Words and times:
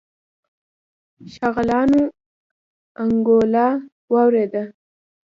شغالانو 1.33 2.01
انګولا 3.03 3.67
واورېدله. 4.11 4.63